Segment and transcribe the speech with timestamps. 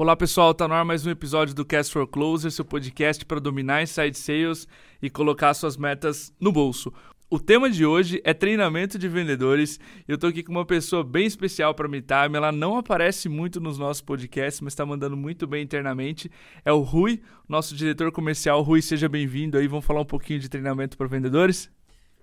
[0.00, 3.38] Olá pessoal, tá no ar mais um episódio do Cast for Closer, seu podcast para
[3.38, 4.66] dominar inside sales
[5.02, 6.90] e colocar suas metas no bolso.
[7.28, 9.78] O tema de hoje é treinamento de vendedores.
[10.08, 12.34] Eu tô aqui com uma pessoa bem especial para me time.
[12.34, 16.30] Ela não aparece muito nos nossos podcasts, mas está mandando muito bem internamente.
[16.64, 18.62] É o Rui, nosso diretor comercial.
[18.62, 19.68] Rui, seja bem-vindo aí.
[19.68, 21.70] Vamos falar um pouquinho de treinamento para vendedores?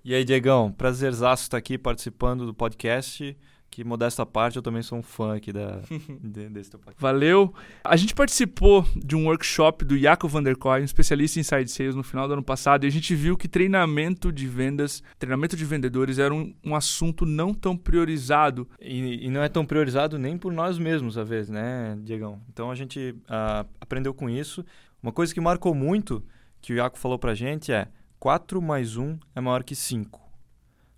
[0.03, 3.37] E aí, Diegão, prazerzaço estar aqui participando do podcast
[3.69, 5.81] que modesta parte, eu também sou um fã aqui da,
[6.21, 7.01] de, desse teu podcast.
[7.01, 7.53] Valeu.
[7.83, 11.69] A gente participou de um workshop do Jacob van der Kooi, um especialista em side
[11.69, 15.55] sales, no final do ano passado, e a gente viu que treinamento de vendas, treinamento
[15.55, 18.67] de vendedores era um, um assunto não tão priorizado.
[18.79, 22.41] E, e, não é tão priorizado nem por nós mesmos, às vezes, né, Diegão?
[22.49, 24.65] Então a gente uh, aprendeu com isso.
[25.01, 26.23] Uma coisa que marcou muito,
[26.61, 27.87] que o Jacob falou pra gente é
[28.19, 30.19] 4 mais 1 é maior que 5.
[30.19, 30.23] O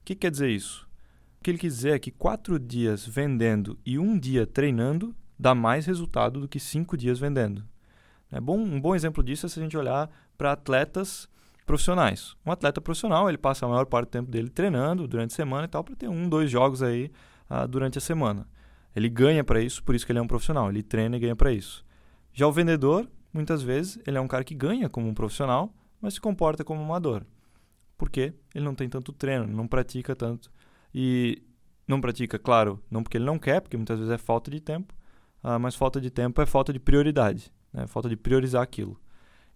[0.05, 0.88] que quer dizer isso?
[1.39, 5.55] O que ele quis dizer é que quatro dias vendendo e um dia treinando dá
[5.55, 7.63] mais resultado do que cinco dias vendendo.
[8.29, 11.29] É bom, um bom exemplo disso é se a gente olhar para atletas
[11.65, 12.35] profissionais.
[12.45, 15.63] Um atleta profissional ele passa a maior parte do tempo dele treinando durante a semana
[15.63, 17.09] e tal para ter um, dois jogos aí
[17.49, 18.45] uh, durante a semana.
[18.93, 20.67] Ele ganha para isso, por isso que ele é um profissional.
[20.69, 21.85] Ele treina e ganha para isso.
[22.33, 26.15] Já o vendedor, muitas vezes, ele é um cara que ganha como um profissional, mas
[26.15, 27.23] se comporta como um amador.
[27.97, 28.33] Por quê?
[28.53, 30.51] Ele não tem tanto treino, não pratica tanto
[30.93, 31.41] e
[31.87, 34.93] não pratica, claro, não porque ele não quer, porque muitas vezes é falta de tempo,
[35.43, 37.87] uh, mas falta de tempo é falta de prioridade, né?
[37.87, 38.99] falta de priorizar aquilo.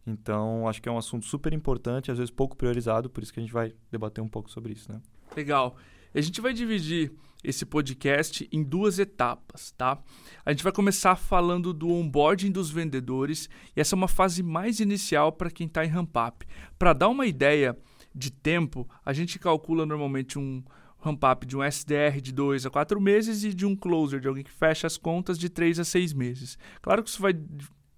[0.06, 3.40] Então, acho que é um assunto super importante, às vezes pouco priorizado, por isso que
[3.40, 4.92] a gente vai debater um pouco sobre isso.
[4.92, 5.02] Né?
[5.36, 5.78] Legal.
[6.14, 7.12] A gente vai dividir
[7.44, 10.02] esse podcast em duas etapas, tá?
[10.46, 14.80] A gente vai começar falando do onboarding dos vendedores, e essa é uma fase mais
[14.80, 16.46] inicial para quem está em ramp up.
[16.78, 17.78] Para dar uma ideia
[18.14, 20.64] de tempo, a gente calcula normalmente um,
[21.04, 24.44] ramp-up de um SDR de 2 a 4 meses e de um closer, de alguém
[24.44, 26.58] que fecha as contas, de 3 a 6 meses.
[26.82, 27.36] Claro que isso vai,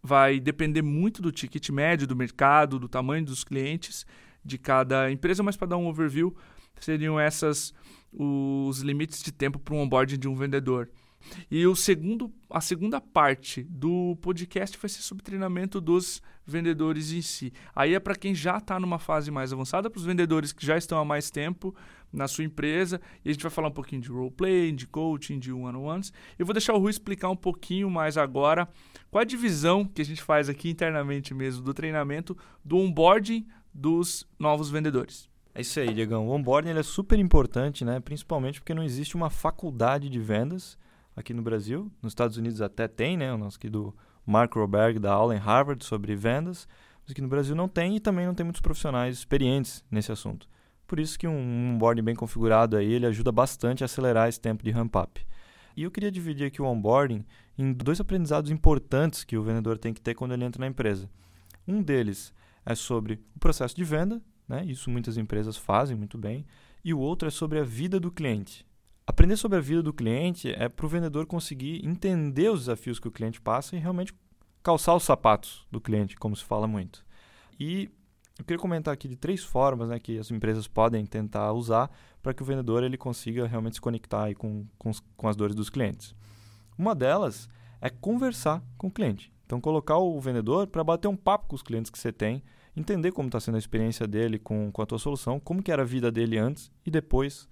[0.02, 4.06] vai depender muito do ticket médio, do mercado, do tamanho dos clientes
[4.44, 6.36] de cada empresa, mas para dar um overview,
[6.80, 7.74] seriam essas
[8.18, 10.90] os limites de tempo para um onboarding de um vendedor.
[11.50, 17.22] E o segundo, a segunda parte do podcast vai ser sobre treinamento dos vendedores em
[17.22, 17.52] si.
[17.76, 20.78] Aí é para quem já está numa fase mais avançada, para os vendedores que já
[20.78, 21.76] estão há mais tempo
[22.12, 23.02] na sua empresa.
[23.24, 26.14] E a gente vai falar um pouquinho de roleplay, de coaching, de one-on-ones.
[26.38, 28.68] Eu vou deixar o Rui explicar um pouquinho mais agora
[29.10, 34.28] qual a divisão que a gente faz aqui internamente mesmo do treinamento do onboarding dos
[34.40, 35.30] novos vendedores.
[35.54, 36.28] É isso aí, Diegão.
[36.28, 38.00] O onboarding é super importante, né?
[38.00, 40.78] principalmente porque não existe uma faculdade de vendas
[41.16, 41.92] aqui no Brasil.
[42.02, 43.34] Nos Estados Unidos até tem, né?
[43.34, 43.96] O nosso aqui do
[44.26, 46.68] Mark Roberg da aula em Harvard sobre vendas.
[47.04, 50.50] Mas aqui no Brasil não tem e também não tem muitos profissionais experientes nesse assunto.
[50.88, 54.64] Por isso que um onboarding bem configurado aí, ele ajuda bastante a acelerar esse tempo
[54.64, 55.26] de ramp-up.
[55.76, 57.26] E eu queria dividir aqui o onboarding
[57.58, 61.10] em dois aprendizados importantes que o vendedor tem que ter quando ele entra na empresa.
[61.68, 62.34] Um deles
[62.66, 64.64] é sobre o processo de venda, né?
[64.66, 66.46] isso muitas empresas fazem muito bem,
[66.84, 68.66] e o outro é sobre a vida do cliente.
[69.08, 73.08] Aprender sobre a vida do cliente é para o vendedor conseguir entender os desafios que
[73.08, 74.14] o cliente passa e realmente
[74.64, 77.06] calçar os sapatos do cliente, como se fala muito.
[77.60, 77.92] E
[78.38, 81.90] eu queria comentar aqui de três formas né, que as empresas podem tentar usar
[82.22, 85.70] para que o vendedor ele consiga realmente se conectar com, com, com as dores dos
[85.70, 86.16] clientes.
[86.76, 87.48] Uma delas
[87.80, 89.32] é conversar com o cliente.
[89.46, 92.44] Então, colocar o vendedor para bater um papo com os clientes que você tem,
[92.76, 95.84] entender como está sendo a experiência dele com, com a tua solução, como que era
[95.84, 97.48] a vida dele antes e depois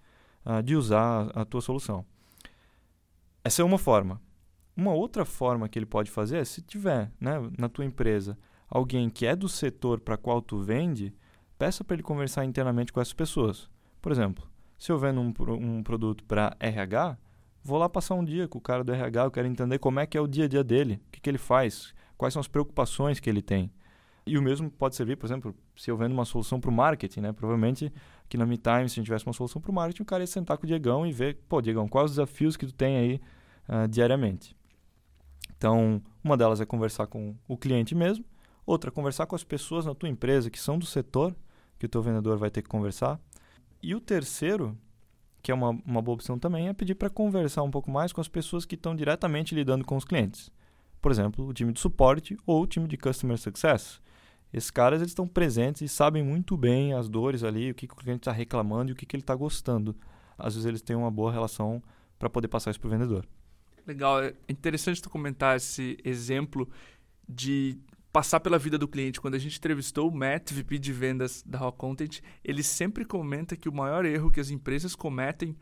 [0.46, 2.06] uh, de usar a, a tua solução.
[3.44, 4.22] Essa é uma forma.
[4.76, 8.38] Uma outra forma que ele pode fazer é se tiver né, na tua empresa
[8.70, 11.14] alguém que é do setor para qual tu vende,
[11.60, 13.70] peça para ele conversar internamente com essas pessoas.
[14.02, 14.48] Por exemplo,
[14.80, 17.18] se eu vendo um, um produto para RH,
[17.64, 20.08] vou lá passar um dia com o cara do RH, eu quero entender como é
[20.08, 22.48] que é o dia a dia dele, o que, que ele faz, quais são as
[22.48, 23.72] preocupações que ele tem.
[24.26, 27.20] E o mesmo pode servir, por exemplo, se eu vendo uma solução para o marketing,
[27.20, 27.32] né?
[27.34, 27.94] Provavelmente
[28.34, 30.28] aqui na MeTime, se a gente tivesse uma solução para o marketing, o cara ia
[30.28, 33.22] sentar com o Diegão e ver, pô, Diegão, quais os desafios que tu tem aí
[33.70, 34.56] uh, diariamente.
[35.56, 38.26] Então, uma delas é conversar com o cliente mesmo,
[38.66, 41.36] outra, conversar com as pessoas na tua empresa que são do setor
[41.78, 43.20] que o teu vendedor vai ter que conversar.
[43.82, 44.78] E o terceiro,
[45.42, 48.22] que é uma, uma boa opção também, é pedir para conversar um pouco mais com
[48.22, 50.50] as pessoas que estão diretamente lidando com os clientes.
[51.02, 54.02] Por exemplo, o time de suporte ou o time de Customer Success.
[54.54, 57.94] Esses caras eles estão presentes e sabem muito bem as dores ali, o que, que
[57.94, 59.96] o cliente está reclamando e o que, que ele está gostando.
[60.38, 61.82] Às vezes eles têm uma boa relação
[62.20, 63.26] para poder passar isso para o vendedor.
[63.86, 66.70] Legal, é interessante tu comentar esse exemplo
[67.28, 67.78] de
[68.14, 69.20] passar pela vida do cliente.
[69.20, 73.58] Quando a gente entrevistou o Matt, VP de vendas da Rock Content, ele sempre comenta
[73.58, 75.56] que o maior erro que as empresas cometem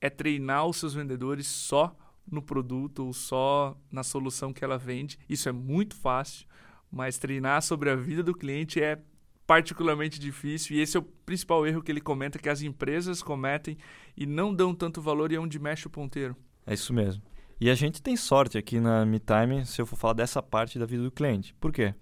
[0.00, 1.96] é treinar os seus vendedores só
[2.30, 5.18] no produto ou só na solução que ela vende.
[5.28, 6.46] Isso é muito fácil,
[6.94, 9.00] mas treinar sobre a vida do cliente é
[9.46, 13.76] particularmente difícil e esse é o principal erro que ele comenta que as empresas cometem
[14.16, 16.36] e não dão tanto valor e é onde mexe o ponteiro.
[16.64, 17.22] É isso mesmo.
[17.60, 20.86] E a gente tem sorte aqui na MeTime se eu for falar dessa parte da
[20.86, 21.52] vida do cliente.
[21.54, 21.94] Por quê?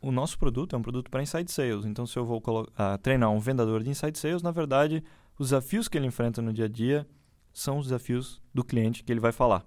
[0.00, 1.84] O nosso produto é um produto para inside sales.
[1.84, 5.02] Então, se eu vou uh, treinar um vendedor de inside sales, na verdade,
[5.36, 7.06] os desafios que ele enfrenta no dia a dia
[7.52, 9.66] são os desafios do cliente que ele vai falar.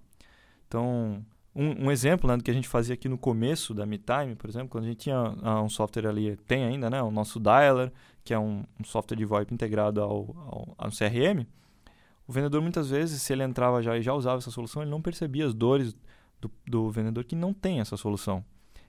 [0.67, 4.35] Então, um, um exemplo né, do que a gente fazia aqui no começo da MeTime,
[4.35, 7.39] por exemplo, quando a gente tinha uh, um software ali, tem ainda, né, o nosso
[7.39, 7.91] Dialer,
[8.23, 11.45] que é um, um software de VoIP integrado ao, ao, ao CRM,
[12.27, 15.01] o vendedor muitas vezes, se ele entrava já e já usava essa solução, ele não
[15.01, 15.93] percebia as dores
[16.39, 18.43] do, do vendedor que não tem essa solução.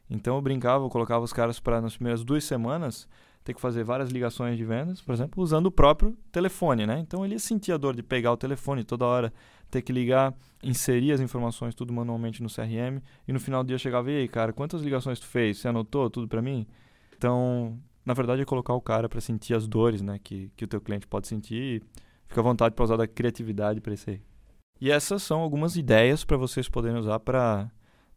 [0.08, 3.08] Então eu brincava, eu colocava os caras para nas primeiras duas semanas
[3.42, 7.00] ter que fazer várias ligações de vendas, por exemplo, usando o próprio telefone, né?
[7.00, 9.32] Então ele sentia a dor de pegar o telefone toda hora,
[9.72, 10.32] ter que ligar,
[10.62, 14.28] inserir as informações tudo manualmente no CRM e no final do dia chegava e aí,
[14.28, 15.58] cara, quantas ligações tu fez?
[15.58, 16.66] Você anotou tudo para mim?
[17.16, 20.68] Então, na verdade é colocar o cara para sentir as dores, né, que que o
[20.68, 21.82] teu cliente pode sentir
[22.32, 24.18] Fica à vontade para usar da criatividade para isso aí.
[24.80, 27.70] E essas são algumas ideias para vocês poderem usar para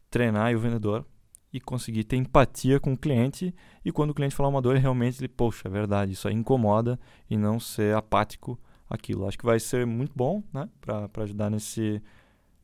[0.09, 1.05] treinar o vendedor
[1.51, 3.53] e conseguir ter empatia com o cliente
[3.83, 6.97] e quando o cliente falar uma dor, realmente ele, poxa, é verdade, isso aí incomoda
[7.29, 8.57] e não ser apático
[8.89, 9.27] aquilo.
[9.27, 12.01] Acho que vai ser muito bom né, para ajudar nesse,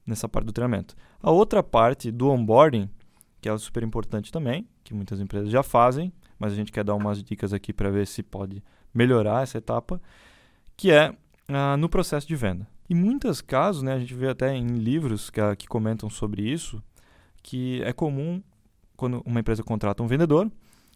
[0.06, 0.95] nessa parte do treinamento.
[1.21, 2.89] A outra parte do onboarding,
[3.39, 6.95] que é super importante também, que muitas empresas já fazem, mas a gente quer dar
[6.95, 8.63] umas dicas aqui para ver se pode
[8.94, 10.01] melhorar essa etapa,
[10.75, 11.15] que é
[11.47, 12.67] ah, no processo de venda.
[12.89, 16.83] Em muitos casos, né, a gente vê até em livros que, que comentam sobre isso,
[17.41, 18.41] que é comum
[18.95, 20.51] quando uma empresa contrata um vendedor,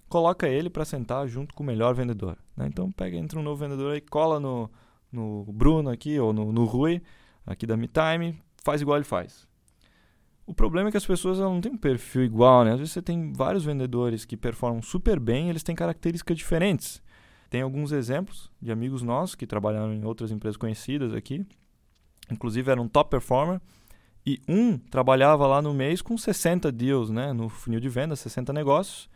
[0.07, 2.38] coloca ele para sentar junto com o melhor vendedor.
[2.56, 2.68] Né?
[2.68, 4.69] Então pega, entra um novo vendedor e cola no,
[5.15, 7.01] no Bruno aqui ou no, no Rui,
[7.45, 9.47] aqui da MeTime, faz igual ele faz.
[10.47, 12.73] O problema é que as pessoas não têm um perfil igual, né?
[12.73, 17.01] Às vezes você tem vários vendedores que performam super bem, eles têm características diferentes.
[17.50, 21.44] Tem alguns exemplos de amigos nossos que trabalharam em outras empresas conhecidas aqui.
[22.31, 23.59] Inclusive era um top performer.
[24.25, 28.51] E um trabalhava lá no mês com 60 deals, né, no funil de venda, 60
[28.51, 29.09] negócios.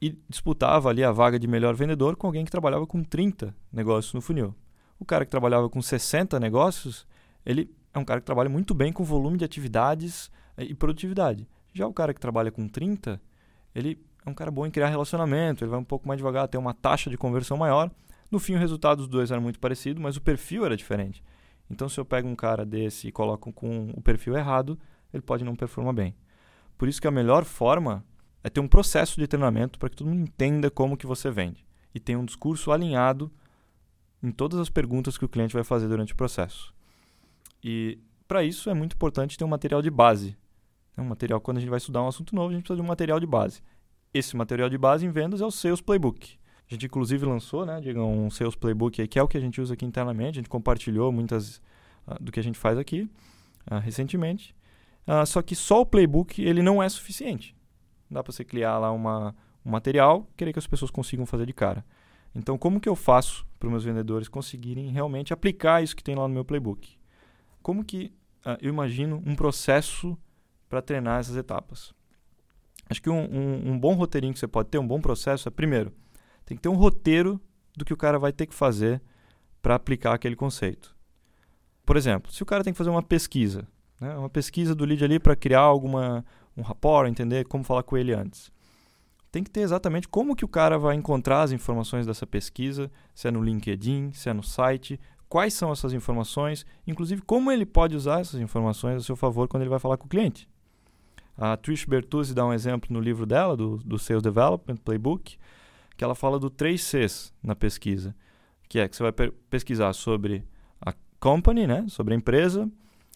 [0.00, 4.14] E disputava ali a vaga de melhor vendedor com alguém que trabalhava com 30 negócios
[4.14, 4.54] no funil.
[4.98, 7.06] O cara que trabalhava com 60 negócios,
[7.44, 11.48] ele é um cara que trabalha muito bem com volume de atividades eh, e produtividade.
[11.72, 13.20] Já o cara que trabalha com 30,
[13.74, 16.60] ele é um cara bom em criar relacionamento, ele vai um pouco mais devagar, tem
[16.60, 17.90] uma taxa de conversão maior.
[18.30, 21.22] No fim, o resultado dos dois era muito parecido, mas o perfil era diferente.
[21.70, 24.78] Então, se eu pego um cara desse e coloco com o perfil errado,
[25.12, 26.14] ele pode não performar bem.
[26.76, 28.04] Por isso que a melhor forma
[28.42, 31.66] é ter um processo de treinamento para que todo mundo entenda como que você vende
[31.94, 33.30] e tenha um discurso alinhado
[34.22, 36.74] em todas as perguntas que o cliente vai fazer durante o processo.
[37.62, 40.36] E para isso é muito importante ter um material de base.
[40.96, 42.88] Um material, quando a gente vai estudar um assunto novo, a gente precisa de um
[42.88, 43.62] material de base.
[44.12, 46.36] Esse material de base em vendas é o Sales Playbook.
[46.68, 49.40] A gente inclusive lançou, né, diga, um Sales Playbook aí, que é o que a
[49.40, 50.38] gente usa aqui internamente.
[50.38, 51.58] A gente compartilhou muitas
[52.06, 53.08] uh, do que a gente faz aqui
[53.70, 54.54] uh, recentemente.
[55.06, 57.56] Uh, só que só o playbook ele não é suficiente.
[58.10, 61.52] Dá para você criar lá uma, um material, querer que as pessoas consigam fazer de
[61.52, 61.84] cara.
[62.38, 66.14] Então, como que eu faço para os meus vendedores conseguirem realmente aplicar isso que tem
[66.14, 66.96] lá no meu playbook?
[67.60, 68.12] Como que
[68.62, 70.16] eu imagino um processo
[70.68, 71.92] para treinar essas etapas?
[72.88, 75.50] Acho que um, um, um, bom roteirinho que você pode ter, um bom processo, é
[75.50, 75.92] primeiro,
[76.46, 77.40] tem que ter um roteiro
[77.76, 79.02] do que o cara vai ter que fazer
[79.60, 80.96] para aplicar aquele conceito.
[81.84, 83.66] Por exemplo, se o cara tem que fazer uma pesquisa,
[84.00, 86.24] né, uma pesquisa do lead ali para criar alguma
[86.56, 88.50] um rapport, entender como falar com ele antes.
[89.30, 93.28] Tem que ter exatamente como que o cara vai encontrar as informações dessa pesquisa, se
[93.28, 97.94] é no LinkedIn, se é no site, quais são essas informações, inclusive como ele pode
[97.94, 100.48] usar essas informações a seu favor quando ele vai falar com o cliente.
[101.36, 105.36] A Trish Bertuzzi dá um exemplo no livro dela, do, do Sales Development Playbook,
[105.96, 108.14] que ela fala do 3 Cs na pesquisa,
[108.68, 109.12] que é que você vai
[109.50, 110.44] pesquisar sobre
[110.80, 112.68] a company, né, sobre a empresa,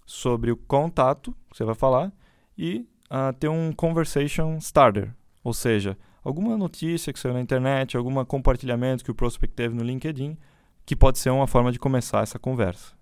[0.04, 2.12] sobre o contato que você vai falar
[2.56, 8.24] e uh, ter um conversation starter, ou seja, alguma notícia que saiu na internet, algum
[8.24, 10.36] compartilhamento que o prospect teve no LinkedIn,
[10.84, 12.94] que pode ser uma forma de começar essa conversa.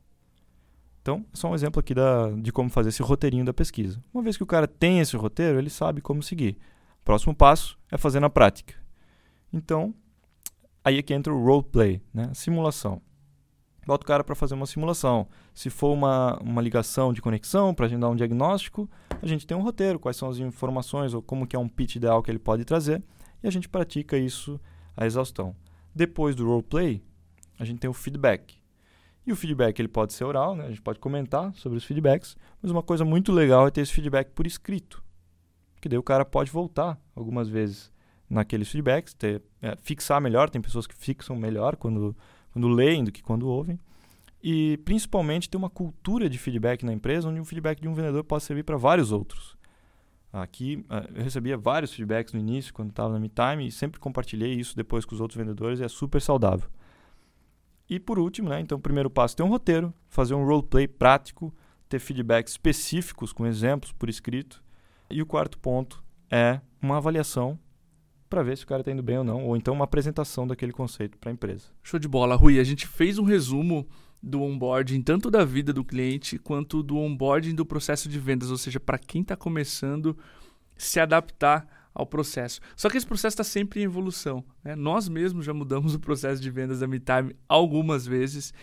[1.03, 4.03] Então, só um exemplo aqui da, de como fazer esse roteirinho da pesquisa.
[4.13, 6.59] Uma vez que o cara tem esse roteiro, ele sabe como seguir.
[7.01, 8.75] O próximo passo é fazer na prática.
[9.53, 9.95] Então,
[10.85, 12.31] aí é que entra o roleplay, né?
[12.35, 13.01] simulação.
[13.87, 15.27] Bota o cara para fazer uma simulação.
[15.55, 18.89] Se for uma, uma ligação de conexão para a gente dar um diagnóstico,
[19.23, 21.97] a gente tem um roteiro, quais são as informações ou como que é um pitch
[21.97, 23.03] ideal que ele pode trazer,
[23.43, 24.61] e a gente pratica isso
[24.97, 25.55] à exaustão.
[25.95, 27.03] Depois do roleplay,
[27.59, 28.61] a gente tem o feedback.
[29.27, 30.65] E o feedback ele pode ser oral, né?
[30.65, 33.93] a gente pode comentar sobre os feedbacks, mas uma coisa muito legal é ter esse
[33.93, 35.03] feedback por escrito.
[35.81, 37.93] Que daí o cara pode voltar algumas vezes
[38.29, 40.49] naqueles feedbacks, ter, é, fixar melhor.
[40.49, 42.17] Tem pessoas que fixam melhor quando,
[42.53, 43.79] quando leem do que quando ouvem.
[44.43, 48.25] E principalmente ter uma cultura de feedback na empresa, onde um feedback de um vendedor
[48.25, 49.57] pode servir para vários outros.
[50.33, 54.55] Aqui é, eu recebia vários feedbacks no início, quando estava na MeTime, e sempre compartilhei
[54.55, 56.69] isso depois com os outros vendedores, e é super saudável.
[57.89, 60.87] E por último, né, então o primeiro passo é ter um roteiro, fazer um roleplay
[60.87, 61.53] prático,
[61.89, 64.63] ter feedbacks específicos com exemplos por escrito.
[65.11, 67.59] E o quarto ponto é uma avaliação
[68.31, 70.73] para ver se o cara está indo bem ou não, ou então uma apresentação daquele
[70.73, 71.67] conceito para a empresa.
[71.83, 72.61] Show de bola, Rui.
[72.61, 73.87] A gente fez um resumo
[74.23, 78.57] do onboarding, tanto da vida do cliente quanto do onboarding do processo de vendas, ou
[78.57, 80.17] seja, para quem está começando
[80.77, 82.61] se adaptar ao processo.
[82.77, 84.45] Só que esse processo está sempre em evolução.
[84.63, 84.77] Né?
[84.77, 88.55] Nós mesmos já mudamos o processo de vendas da MeTime algumas vezes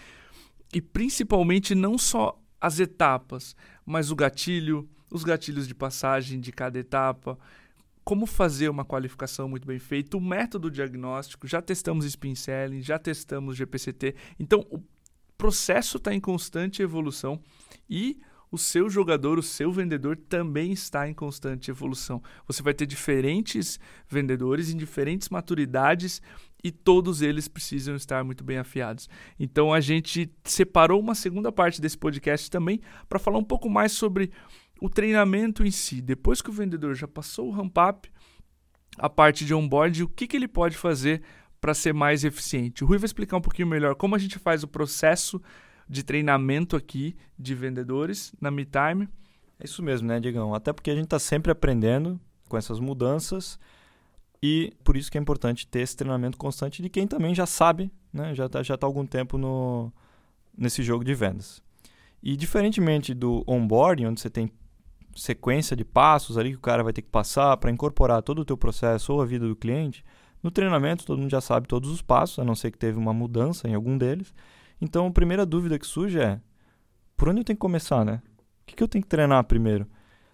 [0.73, 3.55] e principalmente não só as etapas,
[3.85, 7.37] mas o gatilho, os gatilhos de passagem de cada etapa,
[8.07, 12.97] como fazer uma qualificação muito bem feita, o método diagnóstico, já testamos Spin Selling, já
[12.97, 14.15] testamos GPCT.
[14.39, 14.81] Então, o
[15.37, 17.37] processo está em constante evolução
[17.89, 18.17] e
[18.49, 22.23] o seu jogador, o seu vendedor também está em constante evolução.
[22.47, 26.21] Você vai ter diferentes vendedores em diferentes maturidades
[26.63, 29.09] e todos eles precisam estar muito bem afiados.
[29.37, 33.91] Então a gente separou uma segunda parte desse podcast também para falar um pouco mais
[33.91, 34.31] sobre
[34.81, 36.01] o treinamento em si.
[36.01, 38.11] Depois que o vendedor já passou o ramp up,
[38.97, 41.21] a parte de onboard, o que, que ele pode fazer
[41.59, 42.83] para ser mais eficiente.
[42.83, 45.41] O Rui vai explicar um pouquinho melhor como a gente faz o processo
[45.89, 49.07] de treinamento aqui de vendedores na MeTime.
[49.59, 50.53] É isso mesmo, né, Diegão?
[50.53, 53.59] Até porque a gente está sempre aprendendo com essas mudanças
[54.41, 57.91] e por isso que é importante ter esse treinamento constante de quem também já sabe,
[58.13, 59.91] né, já está já tá há algum tempo no,
[60.55, 61.61] nesse jogo de vendas.
[62.21, 64.51] E diferentemente do onboarding, onde você tem
[65.17, 68.45] sequência de passos ali que o cara vai ter que passar para incorporar todo o
[68.45, 70.03] teu processo ou a vida do cliente,
[70.41, 73.13] no treinamento todo mundo já sabe todos os passos, a não ser que teve uma
[73.13, 74.33] mudança em algum deles.
[74.79, 76.39] Então, a primeira dúvida que surge é:
[77.15, 78.21] por onde eu tenho que começar, né?
[78.61, 79.87] O que, que eu tenho que treinar primeiro?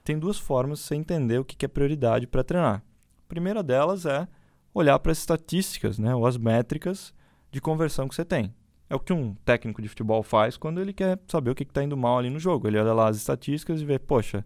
[0.04, 2.84] Tem duas formas de você entender o que, que é prioridade para treinar.
[3.26, 4.28] A primeira delas é
[4.74, 7.14] olhar para as estatísticas, né, ou as métricas
[7.52, 8.54] de conversão que você tem.
[8.90, 11.84] É o que um técnico de futebol faz quando ele quer saber o que está
[11.84, 12.68] indo mal ali no jogo.
[12.68, 14.44] Ele olha lá as estatísticas e vê, poxa,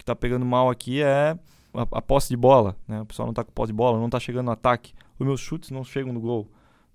[0.00, 1.38] que está pegando mal aqui é
[1.74, 2.74] a, a, posse de bola.
[2.88, 3.02] Né?
[3.02, 4.94] O pessoal não está com posse de bola, não está chegando no ataque.
[5.18, 6.50] Os meus chutes não chegam no gol.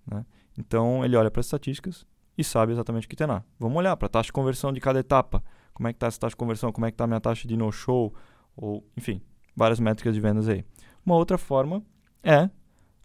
[0.07, 0.25] Né?
[0.57, 3.45] Então ele olha para as estatísticas e sabe exatamente o que treinar.
[3.59, 5.43] Vamos olhar para a taxa de conversão de cada etapa.
[5.74, 6.71] Como é que está essa taxa de conversão?
[6.71, 8.12] Como é que está a minha taxa de no-show?
[8.57, 9.21] Ou, enfim,
[9.55, 10.65] várias métricas de vendas aí.
[11.05, 11.83] Uma outra forma
[12.24, 12.50] é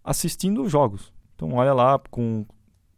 [0.02, 1.12] assistindo os jogos.
[1.34, 2.46] Então olha lá com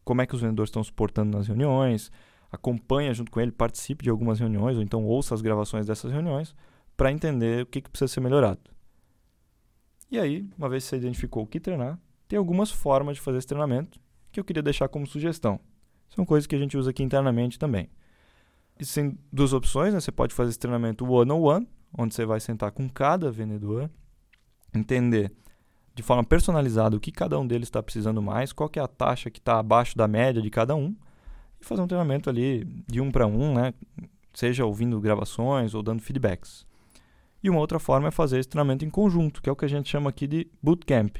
[0.05, 2.13] como é que os vendedores estão suportando nas reuniões,
[2.51, 6.55] acompanha junto com ele, participe de algumas reuniões, ou então ouça as gravações dessas reuniões
[6.97, 8.61] para entender o que, que precisa ser melhorado.
[10.11, 13.39] E aí, uma vez que você identificou o que treinar, tem algumas formas de fazer
[13.39, 15.59] esse treinamento que eu queria deixar como sugestão.
[16.11, 17.89] São coisas que a gente usa aqui internamente também.
[18.79, 20.01] Existem duas opções, né?
[20.01, 23.91] Você pode fazer esse treinamento one-on-one, onde você vai sentar com cada vendedor,
[24.75, 25.33] entender
[25.95, 29.31] de forma personalizada o que cada um deles está precisando mais, qual é a taxa
[29.31, 30.97] que está abaixo da média de cada um,
[31.61, 33.75] e fazer um treinamento ali de um para um, né?
[34.33, 36.67] seja ouvindo gravações ou dando feedbacks.
[37.43, 39.69] E uma outra forma é fazer esse treinamento em conjunto, que é o que a
[39.69, 41.17] gente chama aqui de bootcamp,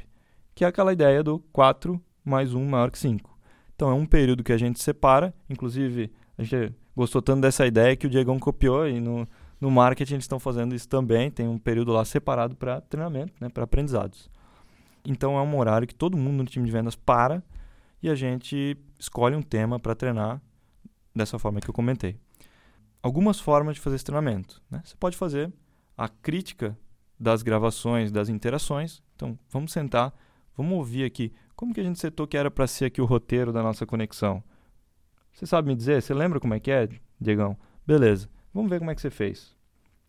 [0.55, 3.37] que é aquela ideia do 4 mais 1 maior que 5.
[3.75, 7.95] Então é um período que a gente separa, inclusive a gente gostou tanto dessa ideia
[7.95, 9.27] que o Diegão copiou e no,
[9.59, 13.49] no marketing eles estão fazendo isso também, tem um período lá separado para treinamento, né,
[13.49, 14.29] para aprendizados.
[15.05, 17.43] Então é um horário que todo mundo no time de vendas para
[18.01, 20.41] e a gente escolhe um tema para treinar
[21.15, 22.17] dessa forma que eu comentei.
[23.01, 24.61] Algumas formas de fazer esse treinamento.
[24.71, 24.81] Né?
[24.83, 25.51] Você pode fazer
[25.97, 26.77] a crítica
[27.19, 29.01] das gravações, das interações.
[29.15, 30.13] Então, vamos sentar,
[30.55, 33.53] vamos ouvir aqui como que a gente setou que era para ser aqui o roteiro
[33.53, 34.43] da nossa conexão?
[35.31, 36.01] Você sabe me dizer?
[36.01, 37.57] Você lembra como é que é, Diegão?
[37.85, 38.29] Beleza.
[38.53, 39.55] Vamos ver como é que você fez.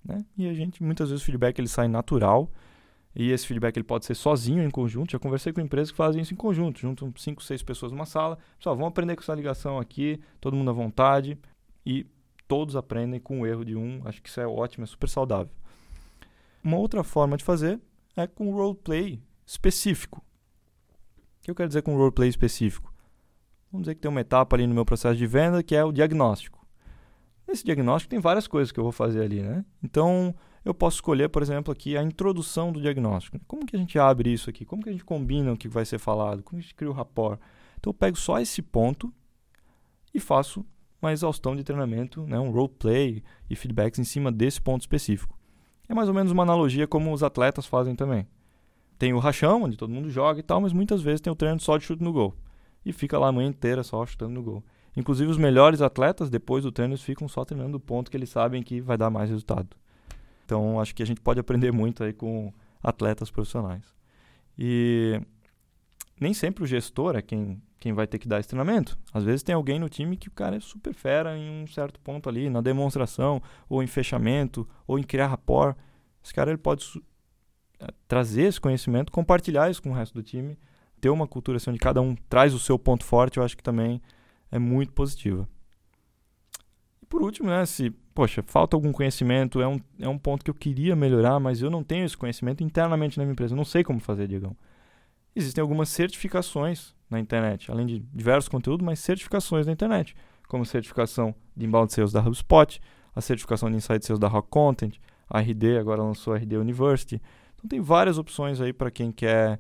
[0.05, 0.25] Né?
[0.37, 2.51] E a gente, muitas vezes, o feedback ele sai natural.
[3.15, 5.13] E esse feedback ele pode ser sozinho, em conjunto.
[5.13, 6.81] Já conversei com empresas que fazem isso em conjunto.
[6.81, 8.39] Juntam cinco, seis pessoas numa sala.
[8.59, 10.21] Pessoal, vamos aprender com essa ligação aqui.
[10.41, 11.39] Todo mundo à vontade.
[11.87, 12.07] E
[12.49, 14.03] todos aprendem com o erro de um.
[14.05, 15.53] Acho que isso é ótimo, é super saudável.
[16.65, 17.79] Uma outra forma de fazer
[18.17, 20.25] é com roleplay específico
[21.45, 22.93] que eu quero dizer com roleplay específico?
[23.71, 25.93] Vamos dizer que tem uma etapa ali no meu processo de venda que é o
[25.93, 26.67] diagnóstico.
[27.47, 29.63] Nesse diagnóstico tem várias coisas que eu vou fazer ali, né?
[29.83, 33.39] Então, eu posso escolher, por exemplo, aqui a introdução do diagnóstico.
[33.47, 34.65] Como que a gente abre isso aqui?
[34.65, 36.43] Como que a gente combina o que vai ser falado?
[36.43, 37.39] Como a gente cria o rapport?
[37.79, 39.13] Então, eu pego só esse ponto
[40.15, 40.65] e faço
[41.03, 45.39] uma exaustão de treinamento, né, um roleplay e feedbacks em cima desse ponto específico.
[45.89, 48.27] É mais ou menos uma analogia como os atletas fazem também.
[48.99, 51.61] Tem o rachão, onde todo mundo joga e tal, mas muitas vezes tem o treino
[51.61, 52.35] só de chute no gol.
[52.85, 54.65] E fica lá a manhã inteira só chutando no gol.
[54.97, 58.63] Inclusive os melhores atletas, depois do treino, ficam só treinando o ponto que eles sabem
[58.63, 59.69] que vai dar mais resultado.
[60.45, 63.83] Então acho que a gente pode aprender muito aí com atletas profissionais.
[64.57, 65.21] E
[66.21, 68.99] nem sempre o gestor é quem, quem vai ter que dar esse treinamento.
[69.13, 72.01] Às vezes tem alguém no time que o cara é super fera em um certo
[72.01, 75.77] ponto ali, na demonstração, ou em fechamento, ou em criar rapport.
[76.25, 76.83] Esse cara ele pode
[77.79, 80.59] eh, trazer esse conhecimento, compartilhar isso com o resto do time,
[80.99, 83.63] ter uma cultura assim, onde cada um traz o seu ponto forte, eu acho que
[83.63, 84.01] também
[84.51, 85.47] é muito positiva.
[87.03, 90.51] E por último, né, se, poxa, falta algum conhecimento, é um, é um ponto que
[90.51, 93.65] eu queria melhorar, mas eu não tenho esse conhecimento internamente na minha empresa, eu não
[93.67, 94.57] sei como fazer, Diegão.
[95.37, 100.15] Existem algumas certificações na internet, além de diversos conteúdos, mas certificações na internet,
[100.49, 102.81] como certificação de Inbound Sales da HubSpot,
[103.15, 104.97] a certificação de Inside Sales da Rock Content,
[105.29, 107.21] a RD agora lançou a RD University.
[107.55, 109.59] Então tem várias opções aí para quem quer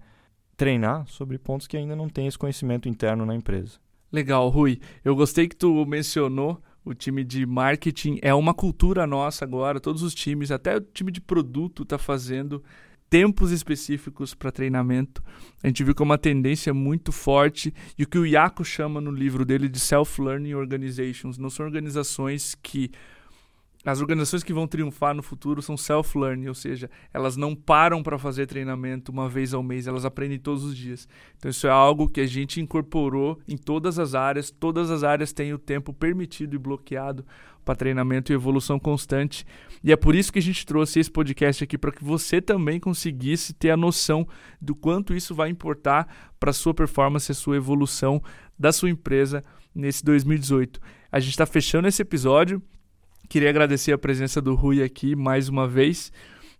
[0.56, 3.78] treinar sobre pontos que ainda não tem esse conhecimento interno na empresa.
[4.12, 4.80] Legal, Rui.
[5.04, 8.18] Eu gostei que tu mencionou o time de marketing.
[8.22, 12.62] É uma cultura nossa agora, todos os times, até o time de produto está fazendo
[13.14, 15.22] tempos específicos para treinamento.
[15.62, 19.00] A gente viu que é uma tendência muito forte e o que o Iaco chama
[19.00, 21.38] no livro dele de self-learning organizations.
[21.38, 22.90] Não são organizações que
[23.84, 28.18] as organizações que vão triunfar no futuro são self-learning, ou seja, elas não param para
[28.18, 31.06] fazer treinamento uma vez ao mês, elas aprendem todos os dias.
[31.36, 35.32] Então, isso é algo que a gente incorporou em todas as áreas, todas as áreas
[35.32, 37.24] têm o tempo permitido e bloqueado
[37.64, 39.46] para treinamento e evolução constante.
[39.82, 42.78] E é por isso que a gente trouxe esse podcast aqui, para que você também
[42.78, 44.26] conseguisse ter a noção
[44.60, 48.22] do quanto isso vai importar para a sua performance, a sua evolução
[48.58, 49.44] da sua empresa
[49.74, 50.80] nesse 2018.
[51.10, 52.62] A gente está fechando esse episódio.
[53.28, 56.12] Queria agradecer a presença do Rui aqui mais uma vez.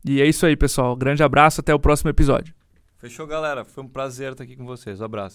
[0.04, 0.94] E é isso aí, pessoal.
[0.96, 2.54] Grande abraço, até o próximo episódio.
[2.99, 3.64] Fechou, galera.
[3.64, 5.00] Foi um prazer estar aqui com vocês.
[5.00, 5.32] Um abraço.